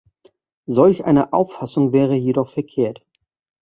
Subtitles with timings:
[0.65, 3.05] Solch eine Auffassung wäre jedoch verkehrt.